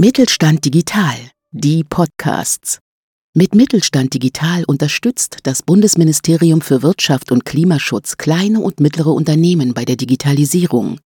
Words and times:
Mittelstand 0.00 0.64
Digital, 0.64 1.16
die 1.50 1.82
Podcasts. 1.82 2.78
Mit 3.34 3.56
Mittelstand 3.56 4.14
Digital 4.14 4.62
unterstützt 4.62 5.38
das 5.42 5.64
Bundesministerium 5.64 6.60
für 6.60 6.84
Wirtschaft 6.84 7.32
und 7.32 7.44
Klimaschutz 7.44 8.16
kleine 8.16 8.60
und 8.60 8.78
mittlere 8.78 9.08
Unternehmen 9.12 9.74
bei 9.74 9.84
der 9.84 9.96
Digitalisierung. 9.96 11.00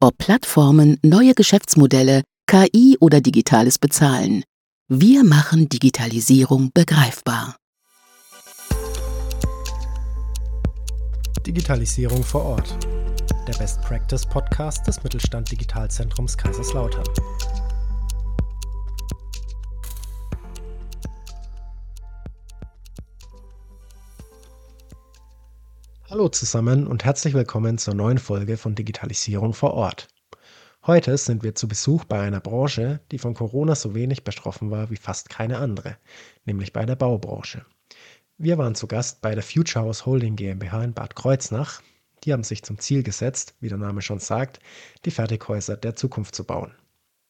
Ob 0.00 0.16
Plattformen, 0.16 1.00
neue 1.02 1.34
Geschäftsmodelle, 1.34 2.22
KI 2.46 2.96
oder 3.00 3.20
digitales 3.20 3.80
Bezahlen. 3.80 4.44
Wir 4.86 5.24
machen 5.24 5.68
Digitalisierung 5.68 6.70
begreifbar. 6.72 7.56
Digitalisierung 11.44 12.22
vor 12.22 12.44
Ort. 12.44 12.78
Der 13.48 13.54
Best 13.54 13.82
Practice 13.82 14.24
Podcast 14.24 14.86
des 14.86 15.02
Mittelstand 15.02 15.50
Digitalzentrums 15.50 16.38
Kaiserslautern. 16.38 17.02
Hallo 26.14 26.28
zusammen 26.28 26.86
und 26.86 27.04
herzlich 27.04 27.34
willkommen 27.34 27.76
zur 27.76 27.94
neuen 27.94 28.18
Folge 28.18 28.56
von 28.56 28.76
Digitalisierung 28.76 29.52
vor 29.52 29.74
Ort. 29.74 30.06
Heute 30.86 31.18
sind 31.18 31.42
wir 31.42 31.56
zu 31.56 31.66
Besuch 31.66 32.04
bei 32.04 32.20
einer 32.20 32.38
Branche, 32.38 33.00
die 33.10 33.18
von 33.18 33.34
Corona 33.34 33.74
so 33.74 33.96
wenig 33.96 34.22
betroffen 34.22 34.70
war 34.70 34.90
wie 34.90 34.96
fast 34.96 35.28
keine 35.28 35.58
andere, 35.58 35.96
nämlich 36.44 36.72
bei 36.72 36.86
der 36.86 36.94
Baubranche. 36.94 37.66
Wir 38.38 38.58
waren 38.58 38.76
zu 38.76 38.86
Gast 38.86 39.22
bei 39.22 39.34
der 39.34 39.42
Future 39.42 39.84
House 39.84 40.06
Holding 40.06 40.36
GmbH 40.36 40.84
in 40.84 40.94
Bad 40.94 41.16
Kreuznach. 41.16 41.82
Die 42.22 42.32
haben 42.32 42.44
sich 42.44 42.62
zum 42.62 42.78
Ziel 42.78 43.02
gesetzt, 43.02 43.56
wie 43.58 43.68
der 43.68 43.78
Name 43.78 44.00
schon 44.00 44.20
sagt, 44.20 44.60
die 45.04 45.10
Fertighäuser 45.10 45.76
der 45.76 45.96
Zukunft 45.96 46.36
zu 46.36 46.44
bauen. 46.44 46.76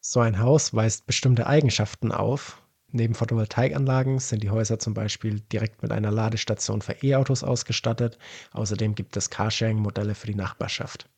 So 0.03 0.21
ein 0.21 0.41
Haus 0.41 0.75
weist 0.75 1.07
bestimmte 1.07 1.47
Eigenschaften 1.47 2.13
auf, 2.13 2.63
Neben 2.97 3.17
Photovoltaikanlagen 3.17 4.21
sind 4.21 4.45
die 4.45 4.51
Häuser 4.51 4.79
zum 4.79 4.95
Beispiel 4.95 5.41
direkt 5.41 5.83
mit 5.83 5.91
einer 5.91 6.13
Ladestation 6.13 6.81
für 6.81 6.93
E-Autos 7.03 7.43
ausgestattet. 7.43 8.19
Außerdem 8.53 8.95
gibt 8.95 9.17
es 9.17 9.31
Carsharing-Modelle 9.31 10.15
für 10.15 10.29
die 10.29 10.37
Nachbarschaft. 10.37 11.09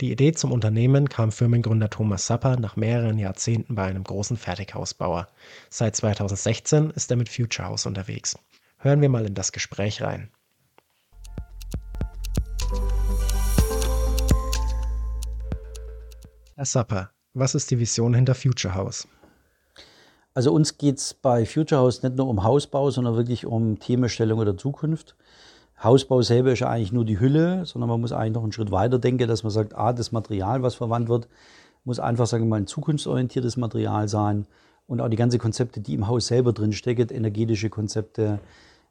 Die 0.00 0.12
Idee 0.12 0.30
zum 0.30 0.52
Unternehmen 0.52 1.08
kam 1.08 1.32
Firmengründer 1.32 1.90
Thomas 1.90 2.28
Sapper 2.28 2.56
nach 2.56 2.76
mehreren 2.76 3.18
Jahrzehnten 3.18 3.74
bei 3.74 3.82
einem 3.82 4.04
großen 4.04 4.36
Fertighausbauer. 4.36 5.26
Seit 5.70 5.96
2016 5.96 6.90
ist 6.90 7.10
er 7.10 7.16
mit 7.16 7.28
Future 7.28 7.66
House 7.66 7.84
unterwegs. 7.84 8.38
Hören 8.78 9.00
wir 9.00 9.08
mal 9.08 9.26
in 9.26 9.34
das 9.34 9.50
Gespräch 9.50 10.02
rein. 10.02 10.30
Herr 16.54 16.64
Sapper, 16.64 17.10
was 17.34 17.56
ist 17.56 17.72
die 17.72 17.80
Vision 17.80 18.14
hinter 18.14 18.36
Future 18.36 18.76
House? 18.76 19.08
Also 20.34 20.52
uns 20.52 20.78
geht 20.78 20.98
es 20.98 21.12
bei 21.12 21.44
Future 21.44 21.80
House 21.80 22.02
nicht 22.02 22.16
nur 22.16 22.26
um 22.26 22.42
Hausbau, 22.42 22.90
sondern 22.90 23.16
wirklich 23.16 23.44
um 23.44 23.78
Themenstellung 23.78 24.42
der 24.44 24.56
Zukunft. 24.56 25.14
Hausbau 25.82 26.22
selber 26.22 26.52
ist 26.52 26.60
ja 26.60 26.70
eigentlich 26.70 26.92
nur 26.92 27.04
die 27.04 27.20
Hülle, 27.20 27.66
sondern 27.66 27.90
man 27.90 28.00
muss 28.00 28.12
eigentlich 28.12 28.34
noch 28.34 28.42
einen 28.42 28.52
Schritt 28.52 28.70
weiter 28.70 28.98
denken, 28.98 29.28
dass 29.28 29.42
man 29.42 29.50
sagt, 29.50 29.74
ah, 29.74 29.92
das 29.92 30.10
Material, 30.12 30.62
was 30.62 30.74
verwandt 30.74 31.08
wird, 31.08 31.28
muss 31.84 31.98
einfach, 31.98 32.26
sagen 32.26 32.44
wir 32.44 32.50
mal, 32.50 32.56
ein 32.60 32.66
zukunftsorientiertes 32.66 33.56
Material 33.56 34.08
sein 34.08 34.46
und 34.86 35.00
auch 35.00 35.08
die 35.08 35.16
ganzen 35.16 35.38
Konzepte, 35.38 35.80
die 35.80 35.94
im 35.94 36.06
Haus 36.06 36.28
selber 36.28 36.52
drin 36.52 36.72
stecken, 36.72 37.08
energetische 37.10 37.68
Konzepte, 37.68 38.38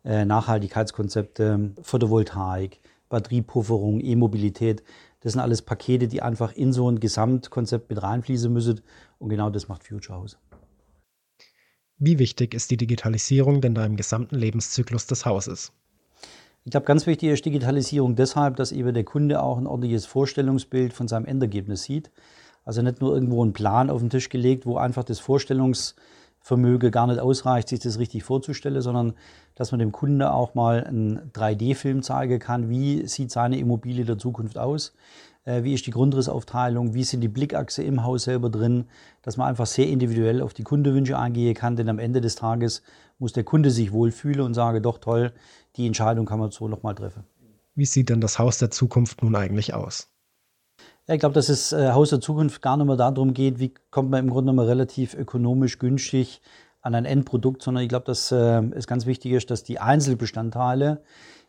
äh, 0.03 0.26
Nachhaltigkeitskonzepte, 0.26 1.72
Photovoltaik, 1.81 2.81
Batteriepufferung, 3.09 4.00
E-Mobilität, 4.00 4.83
das 5.22 5.33
sind 5.33 5.42
alles 5.42 5.61
Pakete, 5.61 6.08
die 6.08 6.22
einfach 6.22 6.53
in 6.53 6.73
so 6.73 6.89
ein 6.89 7.00
Gesamtkonzept 7.00 7.89
mit 7.89 8.03
reinfließen 8.03 8.52
müssen 8.52 8.81
und 9.17 9.30
genau 9.30 9.50
das 9.50 9.67
macht 9.67 9.83
Future 9.83 10.17
House. 10.20 10.38
Wie 12.04 12.17
wichtig 12.17 12.56
ist 12.56 12.72
die 12.72 12.78
Digitalisierung 12.78 13.62
denn 13.62 13.76
da 13.76 13.86
im 13.86 13.95
gesamten 13.95 14.36
Lebenszyklus 14.36 15.06
des 15.06 15.23
Hauses? 15.23 15.72
Ich 16.66 16.72
glaube, 16.72 16.88
ganz 16.88 17.06
wichtig 17.06 17.30
ist 17.30 17.45
Digitalisierung 17.45 18.16
deshalb, 18.16 18.56
dass 18.56 18.72
eben 18.72 18.92
der 18.92 19.04
Kunde 19.04 19.39
auch 19.44 19.60
ein 19.60 19.67
ordentliches 19.67 20.08
Vorstellungsbild 20.08 20.94
von 20.94 21.08
seinem 21.08 21.26
Endergebnis 21.26 21.84
sieht. 21.84 22.10
Also 22.66 22.82
nicht 22.82 23.02
nur 23.02 23.14
irgendwo 23.14 23.45
ein 23.45 23.54
Plan 23.54 23.92
auf 23.92 24.00
den 24.00 24.10
Tisch 24.10 24.30
gelegt, 24.30 24.66
wo 24.66 24.78
einfach 24.78 25.04
das 25.04 25.20
Vorstellungsvermögen 26.42 26.92
gar 26.92 27.08
nicht 27.08 27.20
ausreicht, 27.20 27.70
sich 27.70 27.80
das 27.80 28.00
richtig 28.00 28.24
vorzustellen, 28.24 28.82
sondern 28.82 29.14
dass 29.56 29.72
man 29.72 29.80
dem 29.80 29.92
Kunde 29.92 30.32
auch 30.34 30.56
mal 30.56 30.84
einen 30.84 31.32
3D-Film 31.34 32.04
zeigen 32.04 32.40
kann, 32.40 32.70
wie 32.70 33.08
sieht 33.08 33.32
seine 33.32 33.58
Immobilie 33.58 34.06
der 34.06 34.18
Zukunft 34.18 34.58
aus, 34.58 34.94
äh, 35.46 35.64
wie 35.64 35.74
ist 35.74 35.86
die 35.86 35.92
Grundrissaufteilung, 35.92 36.94
wie 36.94 37.04
sind 37.04 37.22
die 37.22 37.28
Blickachse 37.28 37.84
im 37.84 38.04
Haus 38.04 38.24
selber 38.24 38.50
drin, 38.50 38.86
dass 39.22 39.38
man 39.38 39.48
einfach 39.48 39.68
sehr 39.68 39.88
individuell 39.88 40.42
auf 40.42 40.54
die 40.54 40.64
Kundewünsche 40.64 41.18
eingehen 41.18 41.54
kann, 41.54 41.76
denn 41.76 41.90
am 41.90 42.00
Ende 42.00 42.22
des 42.22 42.36
Tages 42.36 42.82
muss 43.20 43.34
der 43.34 43.44
Kunde 43.44 43.70
sich 43.70 43.92
wohlfühlen 43.92 44.42
und 44.42 44.54
sage, 44.54 44.82
doch 44.82 44.98
toll, 44.98 45.34
die 45.76 45.86
Entscheidung 45.86 46.26
kann 46.26 46.40
man 46.40 46.52
so 46.52 46.68
nochmal 46.68 46.96
treffen. 46.96 47.23
Wie 47.76 47.86
sieht 47.86 48.10
denn 48.10 48.20
das 48.20 48.40
Haus 48.40 48.58
der 48.58 48.72
Zukunft 48.72 49.22
nun 49.22 49.36
eigentlich 49.36 49.73
aus? 49.73 50.10
Ja, 51.11 51.16
ich 51.16 51.20
glaube, 51.20 51.36
dass 51.36 51.49
es 51.49 51.73
äh, 51.73 51.92
Haus 51.92 52.11
der 52.11 52.22
Zukunft 52.22 52.61
gar 52.61 52.77
nicht 52.77 52.86
mehr 52.86 52.95
darum 52.95 53.33
geht, 53.33 53.60
wie 53.60 53.73
kommt 53.89 54.11
man 54.11 54.22
im 54.23 54.30
Grunde 54.30 54.54
mal 54.54 54.66
relativ 54.66 55.14
ökonomisch 55.14 55.77
günstig 55.77 56.42
an 56.82 56.95
ein 56.95 57.04
Endprodukt, 57.04 57.61
sondern 57.61 57.83
ich 57.83 57.89
glaube, 57.89 58.05
dass 58.05 58.32
äh, 58.32 58.61
es 58.72 58.88
ganz 58.88 59.05
wichtig 59.05 59.33
ist, 59.33 59.52
dass 59.52 59.66
die 59.66 59.77
Einzelbestandteile 59.77 61.04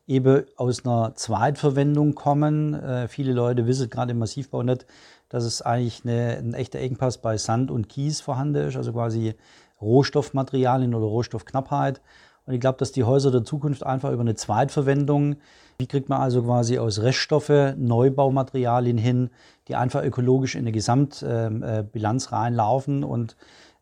eben 0.08 0.42
aus 0.56 0.84
einer 0.84 1.14
Zweitverwendung 1.14 2.16
kommen. 2.16 2.74
Äh, 2.74 3.06
viele 3.06 3.32
Leute 3.34 3.68
wissen 3.68 3.88
gerade 3.88 4.10
im 4.10 4.18
Massivbau 4.18 4.64
nicht, 4.64 4.84
dass 5.28 5.44
es 5.44 5.62
eigentlich 5.62 6.00
eine, 6.02 6.38
ein 6.38 6.54
echter 6.54 6.80
Engpass 6.80 7.18
bei 7.18 7.36
Sand 7.36 7.70
und 7.70 7.88
Kies 7.88 8.20
vorhanden 8.20 8.66
ist, 8.66 8.76
also 8.76 8.92
quasi 8.92 9.36
Rohstoffmaterialien 9.80 10.92
oder 10.92 11.06
Rohstoffknappheit. 11.06 12.00
Und 12.44 12.54
ich 12.54 12.60
glaube, 12.60 12.78
dass 12.78 12.92
die 12.92 13.04
Häuser 13.04 13.30
der 13.30 13.44
Zukunft 13.44 13.84
einfach 13.84 14.10
über 14.10 14.22
eine 14.22 14.34
Zweitverwendung, 14.34 15.36
wie 15.78 15.86
kriegt 15.86 16.08
man 16.08 16.20
also 16.20 16.42
quasi 16.42 16.78
aus 16.78 17.00
Reststoffe 17.00 17.74
Neubaumaterialien 17.76 18.98
hin, 18.98 19.30
die 19.68 19.76
einfach 19.76 20.02
ökologisch 20.02 20.54
in 20.54 20.62
eine 20.62 20.72
Gesamtbilanz 20.72 22.26
ähm, 22.26 22.32
äh, 22.32 22.34
reinlaufen 22.34 23.04
und 23.04 23.36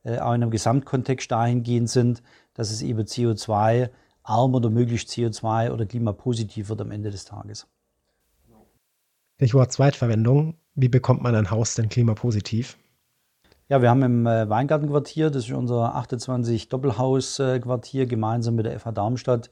äh, 0.04 0.18
auch 0.18 0.34
in 0.34 0.42
einem 0.42 0.50
Gesamtkontext 0.50 1.30
dahingehend 1.30 1.88
sind, 1.88 2.22
dass 2.54 2.70
es 2.70 2.82
eben 2.82 3.00
CO2 3.00 3.90
arm 4.22 4.54
oder 4.54 4.70
möglichst 4.70 5.10
CO2 5.10 5.70
oder 5.70 5.86
klimapositiv 5.86 6.68
wird 6.68 6.80
am 6.80 6.90
Ende 6.90 7.10
des 7.10 7.24
Tages. 7.24 7.66
Stichwort 9.36 9.72
Zweitverwendung. 9.72 10.58
Wie 10.74 10.88
bekommt 10.88 11.22
man 11.22 11.34
ein 11.34 11.50
Haus 11.50 11.74
denn 11.74 11.88
klimapositiv? 11.88 12.76
Ja, 13.70 13.80
wir 13.80 13.88
haben 13.88 14.02
im 14.02 14.26
äh, 14.26 14.48
Weingartenquartier, 14.48 15.30
das 15.30 15.44
ist 15.44 15.52
unser 15.52 15.94
28 15.94 16.70
Doppelhausquartier, 16.70 18.06
gemeinsam 18.06 18.56
mit 18.56 18.66
der 18.66 18.80
FH 18.80 18.90
Darmstadt 18.90 19.48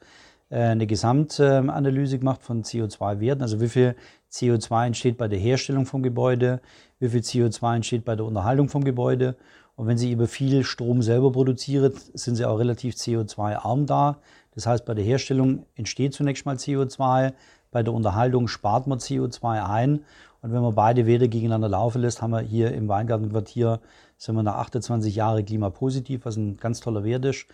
äh, 0.51 0.57
eine 0.57 0.89
Gesamtanalyse 0.89 2.19
gemacht 2.19 2.43
von 2.43 2.65
CO2-Werten. 2.65 3.43
Also 3.43 3.61
wie 3.61 3.69
viel 3.69 3.95
CO2 4.33 4.87
entsteht 4.87 5.19
bei 5.19 5.29
der 5.29 5.39
Herstellung 5.39 5.87
vom 5.87 6.03
Gebäude, 6.03 6.61
wie 6.99 7.11
viel 7.11 7.21
CO2 7.21 7.77
entsteht 7.77 8.05
bei 8.05 8.17
der 8.17 8.27
Unterhaltung 8.27 8.69
vom 8.69 8.83
Gebäude. 8.83 9.37
Und 9.77 9.87
wenn 9.87 9.99
Sie 9.99 10.11
über 10.11 10.27
viel 10.27 10.65
Strom 10.65 11.01
selber 11.01 11.31
produzieren, 11.31 11.93
sind 12.15 12.35
Sie 12.35 12.45
auch 12.45 12.59
relativ 12.59 12.97
CO2-arm 12.97 13.87
da. 13.87 14.19
Das 14.57 14.67
heißt, 14.67 14.85
bei 14.85 14.95
der 14.95 15.05
Herstellung 15.05 15.65
entsteht 15.77 16.13
zunächst 16.13 16.45
mal 16.45 16.57
CO2, 16.57 17.35
bei 17.71 17.85
der 17.85 17.95
Unterhaltung 17.95 18.49
spart 18.49 18.89
man 18.89 18.99
CO2 18.99 19.65
ein. 19.65 20.01
Und 20.41 20.53
wenn 20.53 20.63
man 20.63 20.75
beide 20.75 21.07
Werte 21.07 21.29
gegeneinander 21.29 21.69
laufen 21.69 22.03
lässt, 22.03 22.23
haben 22.23 22.31
wir 22.31 22.41
hier 22.41 22.73
im 22.73 22.89
Weingartenquartier, 22.89 23.81
sind 24.19 24.35
wir 24.35 24.43
nach 24.43 24.57
28 24.57 25.15
Jahren 25.15 25.45
klimapositiv, 25.45 26.25
was 26.25 26.37
ein 26.37 26.57
ganz 26.57 26.81
toller 26.81 27.05
Wert 27.05 27.25
ist. 27.25 27.47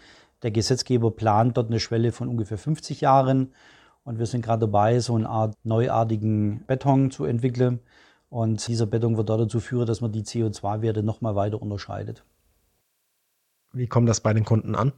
Der 0.43 0.51
Gesetzgeber 0.51 1.11
plant 1.11 1.57
dort 1.57 1.69
eine 1.69 1.79
Schwelle 1.79 2.11
von 2.11 2.29
ungefähr 2.29 2.59
50 2.59 3.03
Jahren. 3.03 3.53
Und 4.03 4.19
wir 4.19 4.27
sind 4.27 4.45
gerade 4.45 4.61
dabei, 4.61 4.99
so 4.99 5.15
eine 5.15 5.29
Art 5.29 5.55
neuartigen 5.63 6.65
Beton 6.67 7.11
zu 7.11 7.25
entwickeln. 7.25 7.81
Und 8.29 8.67
dieser 8.67 8.87
Beton 8.87 9.17
wird 9.17 9.29
dazu 9.29 9.61
führen, 9.61 9.87
dass 9.87 10.01
man 10.01 10.13
die 10.13 10.23
CO2-Werte 10.23 11.03
nochmal 11.03 11.37
weiter 11.37 11.63
unterscheidet. 11.63 12.25
Wie 13.73 13.87
kommt 13.87 14.09
das 14.09 14.21
bei 14.21 14.33
den 14.33 14.45
Kunden 14.45 14.75
an? 14.75 14.93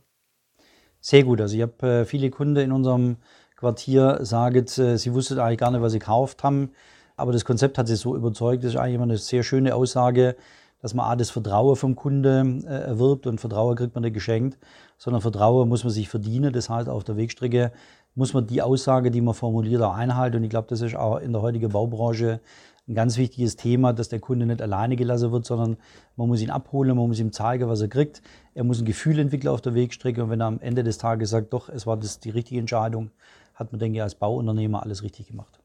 Sehr 1.00 1.24
gut. 1.24 1.40
Also 1.40 1.56
ich 1.56 1.62
habe 1.62 1.86
äh, 1.86 2.04
viele 2.04 2.30
Kunden 2.30 2.56
in 2.56 2.72
unserem 2.72 3.16
Quartier 3.56 4.18
sagen, 4.22 4.64
äh, 4.64 4.96
sie 4.98 5.14
wussten 5.14 5.38
eigentlich 5.38 5.58
gar 5.58 5.70
nicht, 5.70 5.80
was 5.80 5.92
sie 5.92 5.98
gekauft 5.98 6.42
haben. 6.42 6.70
Aber 7.16 7.32
das 7.32 7.44
Konzept 7.44 7.78
hat 7.78 7.88
sie 7.88 7.96
so 7.96 8.16
überzeugt. 8.16 8.64
Das 8.64 8.72
ist 8.72 8.76
eigentlich 8.76 8.94
immer 8.94 9.04
eine 9.04 9.18
sehr 9.18 9.42
schöne 9.42 9.74
Aussage, 9.74 10.36
dass 10.86 10.94
man 10.94 11.06
A, 11.06 11.16
das 11.16 11.30
Vertrauen 11.30 11.74
vom 11.74 11.96
Kunde 11.96 12.60
äh, 12.64 12.68
erwirbt 12.68 13.26
und 13.26 13.40
Vertrauen 13.40 13.74
kriegt 13.74 13.96
man 13.96 14.04
nicht 14.04 14.14
geschenkt, 14.14 14.56
sondern 14.98 15.20
Vertrauen 15.20 15.68
muss 15.68 15.82
man 15.82 15.92
sich 15.92 16.08
verdienen. 16.08 16.52
Das 16.52 16.70
heißt, 16.70 16.88
auf 16.88 17.02
der 17.02 17.16
Wegstrecke 17.16 17.72
muss 18.14 18.34
man 18.34 18.46
die 18.46 18.62
Aussage, 18.62 19.10
die 19.10 19.20
man 19.20 19.34
formuliert, 19.34 19.82
auch 19.82 19.96
einhalten. 19.96 20.36
Und 20.36 20.44
ich 20.44 20.50
glaube, 20.50 20.68
das 20.68 20.82
ist 20.82 20.94
auch 20.94 21.18
in 21.18 21.32
der 21.32 21.42
heutigen 21.42 21.70
Baubranche 21.70 22.38
ein 22.86 22.94
ganz 22.94 23.16
wichtiges 23.16 23.56
Thema, 23.56 23.94
dass 23.94 24.10
der 24.10 24.20
Kunde 24.20 24.46
nicht 24.46 24.62
alleine 24.62 24.94
gelassen 24.94 25.32
wird, 25.32 25.44
sondern 25.44 25.76
man 26.14 26.28
muss 26.28 26.40
ihn 26.40 26.50
abholen, 26.50 26.96
man 26.96 27.08
muss 27.08 27.18
ihm 27.18 27.32
zeigen, 27.32 27.68
was 27.68 27.80
er 27.80 27.88
kriegt. 27.88 28.22
Er 28.54 28.62
muss 28.62 28.78
ein 28.78 28.84
Gefühl 28.84 29.18
entwickeln 29.18 29.50
auf 29.50 29.60
der 29.60 29.74
Wegstrecke 29.74 30.22
und 30.22 30.30
wenn 30.30 30.40
er 30.40 30.46
am 30.46 30.60
Ende 30.60 30.84
des 30.84 30.98
Tages 30.98 31.30
sagt, 31.30 31.52
doch, 31.52 31.68
es 31.68 31.88
war 31.88 31.96
das 31.96 32.20
die 32.20 32.30
richtige 32.30 32.60
Entscheidung, 32.60 33.10
hat 33.56 33.72
man, 33.72 33.80
denke 33.80 33.96
ich, 33.96 34.02
als 34.04 34.14
Bauunternehmer 34.14 34.84
alles 34.84 35.02
richtig 35.02 35.26
gemacht. 35.26 35.58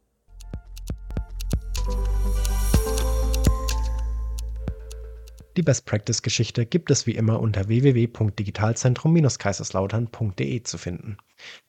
Die 5.58 5.64
Best 5.64 5.86
Practice 5.86 6.22
Geschichte 6.22 6.66
gibt 6.66 6.92
es 6.92 7.06
wie 7.08 7.16
immer 7.16 7.42
unter 7.42 7.68
www.digitalzentrum-kaiserslautern.de 7.68 10.64
zu 10.64 10.78
finden. 10.78 11.18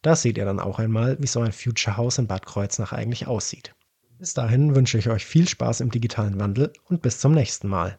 Da 0.02 0.14
seht 0.14 0.38
ihr 0.38 0.44
dann 0.44 0.60
auch 0.60 0.78
einmal, 0.78 1.16
wie 1.20 1.26
so 1.26 1.40
ein 1.40 1.50
Future 1.50 1.96
House 1.96 2.18
in 2.18 2.28
Bad 2.28 2.46
Kreuznach 2.46 2.92
eigentlich 2.92 3.26
aussieht. 3.26 3.74
Bis 4.20 4.34
dahin 4.34 4.76
wünsche 4.76 4.98
ich 4.98 5.08
euch 5.08 5.26
viel 5.26 5.48
Spaß 5.48 5.80
im 5.80 5.90
digitalen 5.90 6.38
Wandel 6.38 6.72
und 6.84 7.02
bis 7.02 7.18
zum 7.18 7.32
nächsten 7.32 7.66
Mal. 7.66 7.98